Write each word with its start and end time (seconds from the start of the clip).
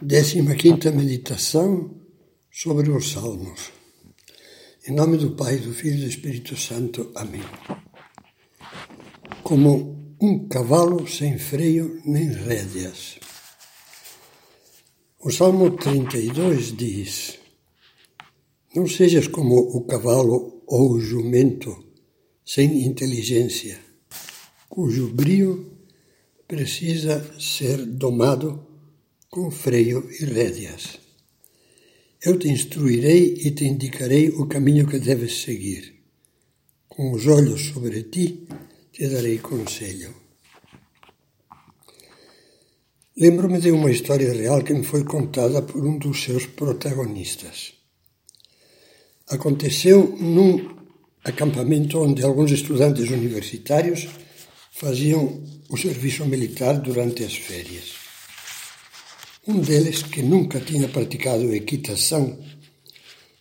Décima 0.00 0.54
quinta 0.54 0.92
meditação 0.92 1.90
sobre 2.52 2.88
os 2.88 3.10
Salmos. 3.10 3.72
Em 4.86 4.94
nome 4.94 5.16
do 5.16 5.32
Pai, 5.32 5.56
do 5.56 5.74
Filho 5.74 5.96
e 5.96 6.02
do 6.02 6.08
Espírito 6.08 6.56
Santo. 6.56 7.10
Amém. 7.16 7.42
Como 9.42 10.16
um 10.22 10.46
cavalo 10.46 11.04
sem 11.08 11.36
freio 11.36 12.00
nem 12.04 12.30
rédeas. 12.30 13.18
O 15.18 15.32
Salmo 15.32 15.76
32 15.76 16.76
diz: 16.76 17.40
Não 18.72 18.86
sejas 18.86 19.26
como 19.26 19.56
o 19.58 19.84
cavalo 19.84 20.62
ou 20.68 20.92
o 20.92 21.00
jumento 21.00 21.76
sem 22.44 22.84
inteligência, 22.84 23.80
cujo 24.68 25.08
brio 25.08 25.76
precisa 26.46 27.34
ser 27.40 27.84
domado 27.84 28.68
com 29.30 29.50
freio 29.50 30.08
e 30.10 30.24
rédeas. 30.24 30.98
Eu 32.22 32.38
te 32.38 32.48
instruirei 32.48 33.34
e 33.44 33.50
te 33.50 33.64
indicarei 33.64 34.30
o 34.30 34.46
caminho 34.46 34.86
que 34.86 34.98
deves 34.98 35.42
seguir. 35.42 35.94
Com 36.88 37.12
os 37.12 37.26
olhos 37.26 37.68
sobre 37.68 38.04
ti, 38.04 38.48
te 38.90 39.06
darei 39.06 39.38
conselho. 39.38 40.14
Lembro-me 43.16 43.60
de 43.60 43.70
uma 43.70 43.90
história 43.90 44.32
real 44.32 44.62
que 44.62 44.72
me 44.72 44.84
foi 44.84 45.04
contada 45.04 45.60
por 45.62 45.84
um 45.84 45.98
dos 45.98 46.22
seus 46.22 46.46
protagonistas. 46.46 47.74
Aconteceu 49.28 50.16
num 50.18 50.76
acampamento 51.22 51.98
onde 51.98 52.24
alguns 52.24 52.50
estudantes 52.50 53.10
universitários 53.10 54.08
faziam 54.72 55.44
o 55.68 55.76
serviço 55.76 56.24
militar 56.24 56.80
durante 56.80 57.24
as 57.24 57.34
férias. 57.34 57.97
Um 59.50 59.60
deles, 59.60 60.02
que 60.02 60.20
nunca 60.20 60.60
tinha 60.60 60.86
praticado 60.88 61.54
equitação, 61.54 62.38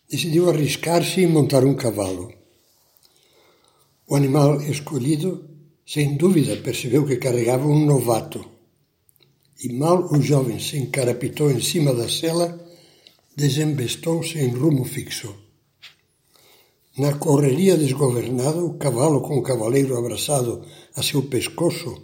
decidiu 0.09 0.49
arriscar-se 0.49 1.19
e 1.19 1.27
montar 1.27 1.65
um 1.65 1.75
cavalo. 1.75 2.33
O 4.07 4.15
animal 4.15 4.61
escolhido, 4.61 5.49
sem 5.85 6.15
dúvida, 6.15 6.55
percebeu 6.55 7.05
que 7.05 7.17
carregava 7.17 7.67
um 7.67 7.85
novato. 7.85 8.39
E 9.61 9.73
mal 9.73 10.07
o 10.09 10.21
jovem 10.21 10.59
se 10.59 10.77
encarapitou 10.77 11.51
em 11.51 11.59
cima 11.59 11.93
da 11.93 12.07
sela, 12.07 12.57
desembestou-se 13.35 14.39
em 14.39 14.47
rumo 14.47 14.85
fixo. 14.85 15.35
Na 16.97 17.15
correria 17.15 17.75
desgovernada, 17.75 18.63
o 18.63 18.77
cavalo, 18.77 19.19
com 19.19 19.37
o 19.37 19.43
cavaleiro 19.43 19.97
abraçado 19.97 20.63
a 20.95 21.03
seu 21.03 21.23
pescoço, 21.23 22.01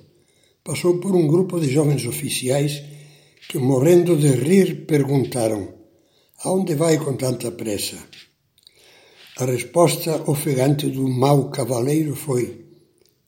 passou 0.62 1.00
por 1.00 1.16
um 1.16 1.26
grupo 1.26 1.58
de 1.58 1.72
jovens 1.72 2.06
oficiais 2.06 2.92
que, 3.48 3.58
morrendo 3.58 4.16
de 4.18 4.32
rir, 4.46 4.86
perguntaram: 4.86 5.62
Aonde 6.44 6.76
vai 6.76 6.98
com 6.98 7.16
tanta 7.16 7.52
pressa? 7.52 7.98
A 9.38 9.46
resposta 9.46 10.30
ofegante 10.30 10.90
do 10.90 11.08
mau 11.08 11.50
cavaleiro 11.50 12.16
foi: 12.16 12.66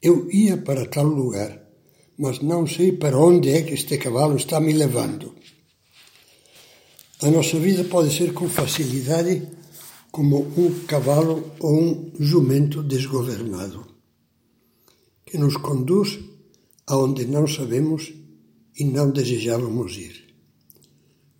Eu 0.01 0.29
ia 0.31 0.57
para 0.57 0.85
tal 0.85 1.05
lugar, 1.05 1.51
mas 2.17 2.39
não 2.41 2.67
sei 2.67 2.91
para 2.91 3.17
onde 3.17 3.49
é 3.49 3.61
que 3.63 3.73
este 3.73 3.97
cavalo 3.97 4.35
está 4.35 4.59
me 4.59 4.73
levando. 4.73 5.33
A 7.21 7.29
nossa 7.29 7.57
vida 7.57 7.83
pode 7.85 8.13
ser 8.15 8.33
com 8.33 8.47
facilidade 8.49 9.47
como 10.11 10.39
um 10.57 10.85
cavalo 10.85 11.51
ou 11.59 11.73
um 11.73 12.11
jumento 12.19 12.83
desgovernado, 12.83 13.85
que 15.25 15.37
nos 15.37 15.57
conduz 15.57 16.19
aonde 16.87 17.25
não 17.25 17.47
sabemos 17.47 18.13
e 18.77 18.83
não 18.83 19.11
desejávamos 19.11 19.95
ir. 19.97 20.25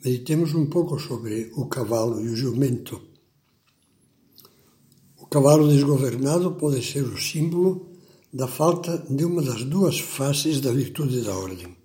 Meditemos 0.03 0.53
um 0.53 0.67
pouco 0.67 1.00
sobre 1.00 1.52
o 1.55 1.66
cavalo 1.67 2.22
e 2.22 2.30
o 2.30 2.36
jumento. 2.36 3.02
O 5.18 5.25
cavalo 5.25 5.68
desgovernado 5.68 6.51
pode 6.53 6.85
ser 6.85 7.03
o 7.03 7.18
símbolo 7.18 7.91
da 8.31 8.47
falta 8.47 8.97
de 9.09 9.25
uma 9.25 9.41
das 9.41 9.63
duas 9.63 10.00
faces 10.00 10.62
da 10.62 10.72
virtude 10.72 11.22
da 11.22 11.35
ordem. 11.35 11.75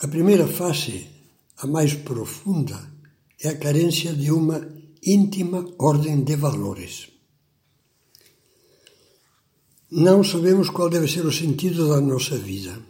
A 0.00 0.06
primeira 0.06 0.46
face, 0.46 1.06
a 1.58 1.66
mais 1.66 1.94
profunda, 1.94 2.78
é 3.42 3.48
a 3.48 3.58
carência 3.58 4.14
de 4.14 4.30
uma 4.30 4.66
íntima 5.04 5.66
ordem 5.78 6.22
de 6.22 6.36
valores. 6.36 7.08
Não 9.90 10.22
sabemos 10.22 10.70
qual 10.70 10.88
deve 10.88 11.08
ser 11.08 11.26
o 11.26 11.32
sentido 11.32 11.88
da 11.88 12.00
nossa 12.00 12.38
vida. 12.38 12.89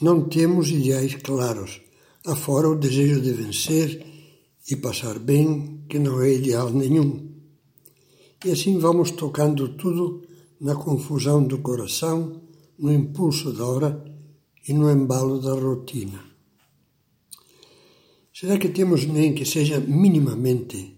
Não 0.00 0.28
temos 0.28 0.70
ideais 0.70 1.16
claros, 1.16 1.80
afora 2.24 2.68
o 2.68 2.78
desejo 2.78 3.20
de 3.20 3.32
vencer 3.32 4.06
e 4.70 4.76
passar 4.76 5.18
bem, 5.18 5.84
que 5.88 5.98
não 5.98 6.20
é 6.20 6.34
ideal 6.34 6.70
nenhum. 6.70 7.28
E 8.44 8.50
assim 8.52 8.78
vamos 8.78 9.10
tocando 9.10 9.70
tudo 9.70 10.22
na 10.60 10.76
confusão 10.76 11.42
do 11.42 11.58
coração, 11.58 12.42
no 12.78 12.92
impulso 12.92 13.52
da 13.52 13.66
hora 13.66 14.04
e 14.68 14.72
no 14.72 14.88
embalo 14.88 15.40
da 15.40 15.54
rotina. 15.54 16.22
Será 18.32 18.56
que 18.56 18.68
temos 18.68 19.04
nem 19.04 19.34
que 19.34 19.44
seja 19.44 19.80
minimamente 19.80 20.96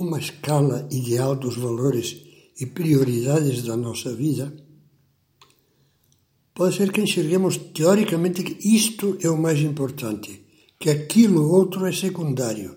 uma 0.00 0.18
escala 0.18 0.88
ideal 0.90 1.36
dos 1.36 1.56
valores 1.56 2.16
e 2.60 2.66
prioridades 2.66 3.62
da 3.62 3.76
nossa 3.76 4.12
vida? 4.12 4.65
Pode 6.56 6.74
ser 6.74 6.90
que 6.90 7.02
enxerguemos 7.02 7.58
teoricamente 7.76 8.42
que 8.42 8.56
isto 8.66 9.18
é 9.20 9.28
o 9.28 9.36
mais 9.36 9.60
importante, 9.60 10.30
que 10.80 10.88
aquilo 10.88 11.52
outro 11.52 11.84
é 11.84 11.92
secundário, 11.92 12.76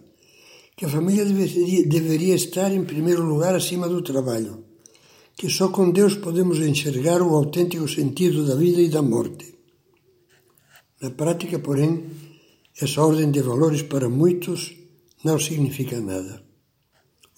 que 0.75 0.83
a 0.83 0.89
família 0.89 1.23
deveria, 1.23 1.87
deveria 1.87 2.35
estar 2.35 2.73
em 2.73 2.83
primeiro 2.83 3.23
lugar 3.23 3.55
acima 3.55 3.87
do 3.87 4.01
trabalho, 4.01 4.65
que 5.37 5.49
só 5.49 5.69
com 5.69 5.91
Deus 5.91 6.15
podemos 6.15 6.59
enxergar 6.59 7.21
o 7.21 7.33
autêntico 7.33 7.87
sentido 7.87 8.45
da 8.45 8.55
vida 8.55 8.81
e 8.81 8.89
da 8.89 9.01
morte. 9.01 9.55
Na 11.01 11.11
prática, 11.11 11.57
porém, 11.59 12.03
essa 12.81 13.01
ordem 13.01 13.31
de 13.31 13.41
valores 13.41 13.81
para 13.83 14.09
muitos 14.09 14.75
não 15.23 15.39
significa 15.39 16.01
nada. 16.01 16.43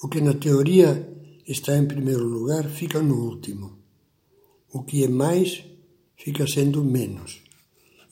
O 0.01 0.07
que 0.07 0.19
na 0.19 0.34
teoria 0.34 1.07
está 1.47 1.78
em 1.78 1.85
primeiro 1.85 2.24
lugar 2.24 2.68
fica 2.68 3.00
no 3.00 3.30
último. 3.30 3.78
O 4.74 4.81
que 4.81 5.03
é 5.03 5.07
mais 5.07 5.70
fica 6.23 6.45
sendo 6.47 6.83
menos. 6.83 7.41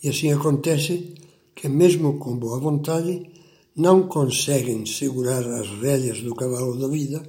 E 0.03 0.09
assim 0.09 0.31
acontece 0.31 1.13
que, 1.55 1.67
mesmo 1.67 2.17
com 2.17 2.37
boa 2.37 2.59
vontade, 2.59 3.29
não 3.75 4.07
conseguem 4.07 4.85
segurar 4.85 5.45
as 5.45 5.67
rédeas 5.79 6.21
do 6.21 6.33
cavalo 6.33 6.77
da 6.77 6.87
vida 6.87 7.21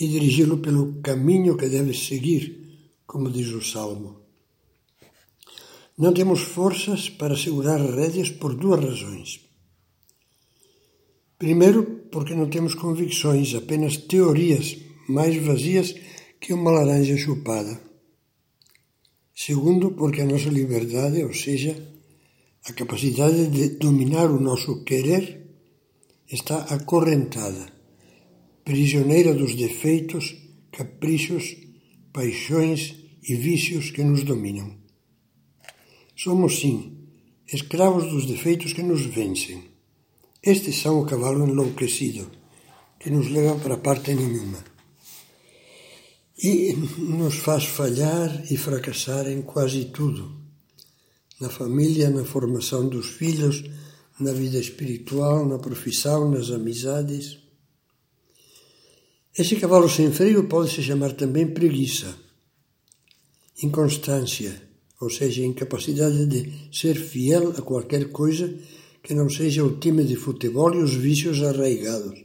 e 0.00 0.08
dirigi-lo 0.08 0.58
pelo 0.58 1.00
caminho 1.02 1.56
que 1.56 1.68
deve 1.68 1.94
seguir, 1.94 2.42
como 3.06 3.30
diz 3.30 3.48
o 3.48 3.62
Salmo. 3.62 4.20
Não 5.96 6.12
temos 6.12 6.40
forças 6.40 7.08
para 7.08 7.36
segurar 7.36 7.78
rédeas 7.78 8.30
por 8.30 8.54
duas 8.54 8.82
razões. 8.82 9.40
Primeiro, 11.38 11.84
porque 12.10 12.34
não 12.34 12.48
temos 12.48 12.74
convicções, 12.74 13.54
apenas 13.54 13.96
teorias 13.96 14.76
mais 15.08 15.36
vazias 15.36 15.94
que 16.40 16.52
uma 16.52 16.70
laranja 16.70 17.16
chupada. 17.16 17.93
Segundo, 19.46 19.90
porque 19.90 20.22
a 20.22 20.24
nossa 20.32 20.48
liberdade, 20.48 21.22
ou 21.22 21.34
seja, 21.34 21.76
a 22.64 22.72
capacidade 22.72 23.48
de 23.48 23.76
dominar 23.76 24.30
o 24.30 24.40
nosso 24.40 24.82
querer, 24.84 25.22
está 26.36 26.58
acorrentada, 26.76 27.66
prisioneira 28.64 29.34
dos 29.34 29.54
defeitos, 29.54 30.34
caprichos, 30.72 31.44
paixões 32.10 32.94
e 33.28 33.34
vícios 33.34 33.90
que 33.90 34.02
nos 34.02 34.22
dominam. 34.24 34.78
Somos, 36.16 36.60
sim, 36.60 36.78
escravos 37.52 38.10
dos 38.10 38.24
defeitos 38.24 38.72
que 38.72 38.82
nos 38.82 39.04
vencem. 39.04 39.62
Estes 40.42 40.76
são 40.76 41.00
o 41.00 41.04
cavalo 41.04 41.46
enlouquecido, 41.46 42.30
que 42.98 43.10
nos 43.10 43.28
leva 43.28 43.56
para 43.56 43.76
parte 43.76 44.14
nenhuma 44.14 44.73
e 46.36 46.74
nos 46.98 47.36
faz 47.36 47.64
falhar 47.64 48.44
e 48.50 48.56
fracassar 48.56 49.28
em 49.28 49.40
quase 49.42 49.86
tudo. 49.86 50.32
Na 51.40 51.48
família, 51.48 52.10
na 52.10 52.24
formação 52.24 52.88
dos 52.88 53.06
filhos, 53.06 53.62
na 54.18 54.32
vida 54.32 54.58
espiritual, 54.58 55.46
na 55.46 55.58
profissão, 55.58 56.30
nas 56.30 56.50
amizades. 56.50 57.38
Esse 59.36 59.56
cavalo 59.56 59.88
sem 59.88 60.12
freio 60.12 60.48
pode 60.48 60.70
se 60.72 60.82
chamar 60.82 61.12
também 61.12 61.52
preguiça, 61.52 62.16
inconstância, 63.62 64.62
ou 65.00 65.10
seja, 65.10 65.44
incapacidade 65.44 66.26
de 66.26 66.52
ser 66.72 66.94
fiel 66.94 67.50
a 67.50 67.62
qualquer 67.62 68.10
coisa 68.10 68.52
que 69.02 69.12
não 69.12 69.28
seja 69.28 69.64
o 69.64 69.78
time 69.78 70.04
de 70.04 70.16
futebol 70.16 70.72
e 70.74 70.82
os 70.82 70.94
vícios 70.94 71.42
arraigados. 71.42 72.24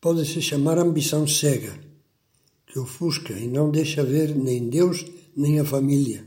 Pode 0.00 0.24
se 0.26 0.40
chamar 0.40 0.78
ambição 0.78 1.26
cega 1.26 1.91
que 2.72 2.78
ofusca 2.78 3.34
e 3.34 3.46
não 3.46 3.70
deixa 3.70 4.02
ver 4.02 4.34
nem 4.34 4.70
Deus 4.70 5.04
nem 5.36 5.60
a 5.60 5.64
família. 5.64 6.26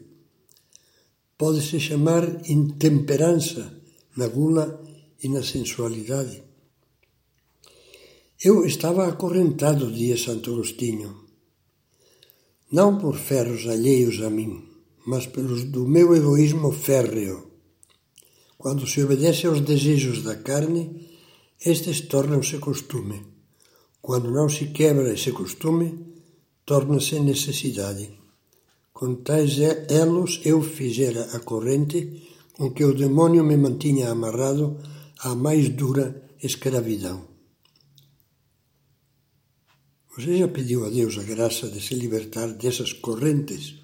pode-se 1.39 1.79
chamar 1.79 2.23
intemperança 2.47 3.63
na 4.15 4.27
gula 4.27 4.79
e 5.23 5.27
na 5.27 5.43
sensualidade. 5.43 6.43
Eu 8.41 8.63
estava 8.63 9.07
acorrentado, 9.07 9.91
dia 9.91 10.17
Santo 10.17 10.53
Agostinho, 10.53 11.11
não 12.71 12.99
por 12.99 13.17
ferros 13.17 13.67
alheios 13.67 14.21
a 14.21 14.29
mim, 14.29 14.63
mas 15.05 15.25
pelos 15.25 15.63
do 15.63 15.87
meu 15.87 16.15
egoísmo 16.15 16.71
férreo. 16.71 17.51
Quando 18.55 18.87
se 18.87 19.03
obedece 19.03 19.47
aos 19.47 19.61
desejos 19.61 20.21
da 20.21 20.35
carne, 20.35 21.09
estes 21.59 22.01
tornam-se 22.01 22.59
costume. 22.59 23.25
Quando 23.99 24.31
não 24.31 24.47
se 24.47 24.67
quebra 24.67 25.11
esse 25.11 25.31
costume, 25.31 26.14
torna-se 26.65 27.19
necessidade. 27.19 28.09
Com 28.91 29.15
tais 29.15 29.59
elos 29.89 30.41
eu 30.43 30.61
fizera 30.61 31.23
a 31.35 31.39
corrente 31.39 32.23
com 32.53 32.71
que 32.71 32.83
o 32.83 32.93
demônio 32.93 33.43
me 33.43 33.57
mantinha 33.57 34.09
amarrado 34.09 34.79
à 35.19 35.35
mais 35.35 35.69
dura 35.69 36.29
escravidão. 36.41 37.27
Você 40.15 40.37
já 40.37 40.47
pediu 40.47 40.85
a 40.85 40.89
Deus 40.89 41.17
a 41.17 41.23
graça 41.23 41.69
de 41.69 41.81
se 41.81 41.93
libertar 41.93 42.47
dessas 42.53 42.93
correntes? 42.93 43.75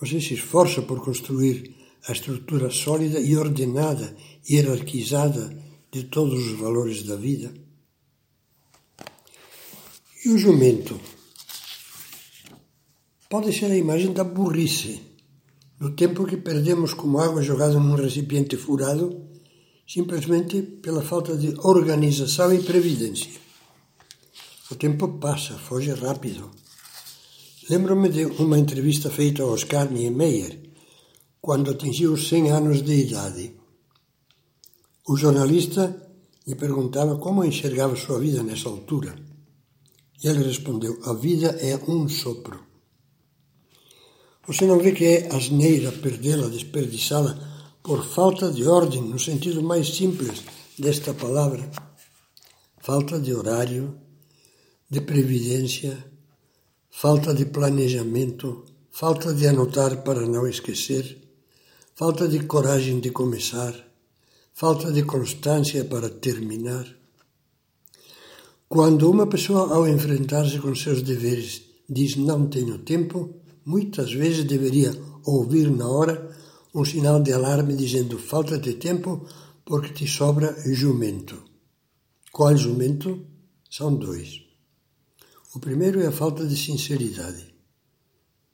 Você 0.00 0.20
se 0.20 0.34
esforça 0.34 0.80
por 0.82 1.04
construir 1.04 1.76
a 2.08 2.12
estrutura 2.12 2.70
sólida 2.70 3.20
e 3.20 3.36
ordenada, 3.36 4.16
hierarquizada 4.48 5.54
de 5.92 6.04
todos 6.04 6.46
os 6.46 6.58
valores 6.58 7.02
da 7.02 7.14
vida? 7.14 7.52
E 10.24 10.30
o 10.30 10.38
jumento? 10.38 10.98
Pode 13.28 13.52
ser 13.52 13.66
a 13.66 13.76
imagem 13.76 14.10
da 14.14 14.24
burrice, 14.24 15.02
do 15.78 15.90
tempo 15.90 16.24
que 16.24 16.38
perdemos 16.38 16.94
como 16.94 17.18
água 17.18 17.42
jogada 17.42 17.74
num 17.74 17.94
recipiente 17.94 18.56
furado, 18.56 19.20
simplesmente 19.86 20.62
pela 20.62 21.02
falta 21.02 21.36
de 21.36 21.54
organização 21.60 22.54
e 22.54 22.62
previdência. 22.62 23.32
O 24.70 24.74
tempo 24.76 25.18
passa, 25.18 25.58
foge 25.58 25.92
rápido. 25.92 26.50
Lembro-me 27.68 28.08
de 28.08 28.24
uma 28.24 28.58
entrevista 28.58 29.10
feita 29.10 29.42
a 29.42 29.46
Oscar 29.46 29.92
Niemeyer, 29.92 30.58
quando 31.38 31.70
atingiu 31.70 32.14
os 32.14 32.28
100 32.28 32.50
anos 32.50 32.82
de 32.82 32.94
idade. 32.94 33.54
O 35.06 35.18
jornalista 35.18 35.94
lhe 36.46 36.54
perguntava 36.54 37.18
como 37.18 37.44
enxergava 37.44 37.94
sua 37.94 38.18
vida 38.18 38.42
nessa 38.42 38.70
altura. 38.70 39.33
E 40.22 40.28
ele 40.28 40.44
respondeu: 40.44 41.00
A 41.04 41.12
vida 41.12 41.48
é 41.60 41.76
um 41.88 42.08
sopro. 42.08 42.64
Você 44.46 44.66
não 44.66 44.78
vê 44.78 44.92
que 44.92 45.04
é 45.04 45.34
asneira 45.34 45.90
perdê-la, 45.90 46.48
desperdiçá-la 46.48 47.34
por 47.82 48.04
falta 48.04 48.52
de 48.52 48.64
ordem, 48.66 49.02
no 49.02 49.18
sentido 49.18 49.62
mais 49.62 49.88
simples 49.94 50.42
desta 50.78 51.14
palavra? 51.14 51.70
Falta 52.78 53.18
de 53.18 53.32
horário, 53.32 53.98
de 54.90 55.00
previdência, 55.00 56.04
falta 56.90 57.34
de 57.34 57.46
planejamento, 57.46 58.64
falta 58.90 59.34
de 59.34 59.46
anotar 59.46 60.02
para 60.02 60.26
não 60.26 60.46
esquecer, 60.46 61.18
falta 61.94 62.28
de 62.28 62.40
coragem 62.44 63.00
de 63.00 63.10
começar, 63.10 63.74
falta 64.52 64.92
de 64.92 65.02
constância 65.02 65.84
para 65.84 66.08
terminar. 66.10 66.86
Quando 68.74 69.08
uma 69.08 69.28
pessoa, 69.28 69.72
ao 69.72 69.86
enfrentar-se 69.86 70.58
com 70.58 70.74
seus 70.74 71.00
deveres, 71.00 71.62
diz 71.88 72.16
não 72.16 72.48
tenho 72.48 72.76
tempo, 72.78 73.32
muitas 73.64 74.12
vezes 74.12 74.42
deveria 74.42 74.90
ouvir 75.24 75.70
na 75.70 75.88
hora 75.88 76.36
um 76.74 76.84
sinal 76.84 77.22
de 77.22 77.32
alarme 77.32 77.76
dizendo 77.76 78.18
falta 78.18 78.58
de 78.58 78.74
tempo 78.74 79.28
porque 79.64 79.90
te 79.90 80.08
sobra 80.08 80.56
jumento. 80.74 81.40
Qual 82.32 82.56
jumento? 82.56 83.24
São 83.70 83.94
dois. 83.94 84.42
O 85.54 85.60
primeiro 85.60 86.00
é 86.00 86.08
a 86.08 86.18
falta 86.20 86.44
de 86.44 86.56
sinceridade. 86.56 87.54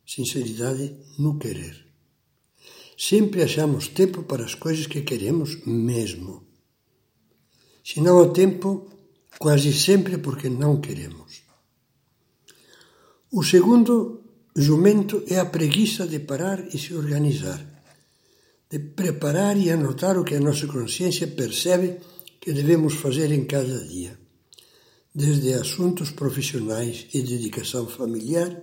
Sinceridade 0.06 0.98
no 1.18 1.38
querer. 1.38 1.86
Sempre 2.94 3.42
achamos 3.42 3.88
tempo 3.88 4.22
para 4.24 4.44
as 4.44 4.54
coisas 4.54 4.86
que 4.86 5.00
queremos 5.00 5.64
mesmo. 5.64 6.44
Se 7.82 8.02
não 8.02 8.20
há 8.20 8.28
tempo, 8.28 8.99
quase 9.40 9.72
sempre 9.72 10.18
porque 10.18 10.48
não 10.50 10.80
queremos. 10.80 11.30
O 13.32 13.42
segundo 13.42 14.22
jumento 14.54 15.24
é 15.26 15.38
a 15.38 15.50
preguiça 15.56 16.06
de 16.06 16.18
parar 16.30 16.58
e 16.74 16.76
se 16.78 16.92
organizar, 16.94 17.60
de 18.70 18.78
preparar 18.78 19.56
e 19.56 19.70
anotar 19.70 20.18
o 20.18 20.24
que 20.24 20.36
a 20.36 20.44
nossa 20.48 20.66
consciência 20.66 21.26
percebe 21.26 21.98
que 22.40 22.52
devemos 22.52 22.94
fazer 22.94 23.32
em 23.32 23.44
cada 23.46 23.78
dia 23.86 24.20
desde 25.14 25.52
assuntos 25.54 26.10
profissionais 26.10 27.06
e 27.12 27.22
dedicação 27.22 27.86
familiar 27.86 28.62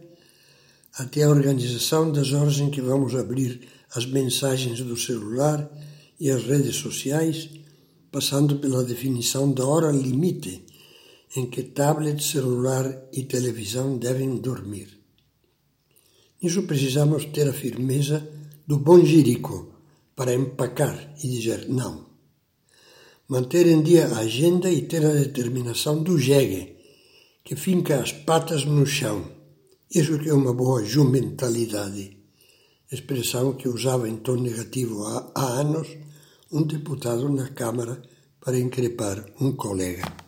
até 0.94 1.24
a 1.24 1.30
organização 1.30 2.12
das 2.12 2.32
horas 2.32 2.58
em 2.60 2.70
que 2.70 2.82
vamos 2.82 3.16
abrir 3.16 3.68
as 3.94 4.06
mensagens 4.06 4.80
do 4.82 4.98
celular 4.98 5.70
e 6.20 6.32
as 6.32 6.44
redes 6.44 6.76
sociais, 6.78 7.50
passando 8.12 8.60
pela 8.60 8.84
definição 8.84 9.52
da 9.52 9.66
hora 9.66 9.92
limite 9.92 10.66
em 11.36 11.46
que 11.50 11.64
tablet, 11.64 12.24
celular 12.24 13.10
e 13.12 13.24
televisão 13.24 13.98
devem 13.98 14.38
dormir. 14.38 14.98
Nisso 16.42 16.64
precisamos 16.64 17.26
ter 17.26 17.48
a 17.50 17.54
firmeza 17.54 18.28
do 18.66 18.78
bom 18.78 19.04
jirico 19.04 19.74
para 20.16 20.34
empacar 20.34 21.14
e 21.24 21.28
dizer 21.28 21.68
não 21.68 22.08
manter 23.28 23.68
em 23.68 23.82
dia 23.82 24.08
a 24.08 24.20
agenda 24.20 24.72
e 24.72 24.84
ter 24.84 25.06
a 25.06 25.12
determinação 25.12 26.02
do 26.02 26.18
jegue, 26.18 26.78
que 27.44 27.56
finca 27.56 28.00
as 28.00 28.12
patas 28.12 28.64
no 28.66 28.86
chão. 28.86 29.30
Isso 29.94 30.18
que 30.20 30.30
é 30.30 30.34
uma 30.34 30.54
boa 30.54 30.84
jumentalidade, 30.84 32.18
expressão 32.92 33.54
que 33.54 33.68
usava 33.68 34.08
em 34.08 34.18
tom 34.18 34.36
negativo 34.36 35.04
há, 35.04 35.60
anos 35.60 35.88
um 36.52 36.64
deputado 36.64 37.30
na 37.30 37.50
Câmara 37.50 38.02
para 38.40 38.58
increpar 38.58 39.26
um 39.40 39.52
colega. 39.52 40.27